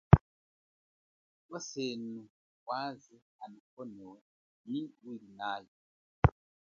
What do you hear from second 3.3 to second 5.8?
anahona nyi ulinayo.